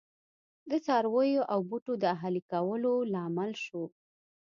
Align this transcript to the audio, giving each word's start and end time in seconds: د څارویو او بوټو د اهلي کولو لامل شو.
د 0.69 0.71
څارویو 0.85 1.41
او 1.53 1.59
بوټو 1.69 1.93
د 1.99 2.03
اهلي 2.15 2.41
کولو 2.51 2.93
لامل 3.13 3.51
شو. 3.63 3.83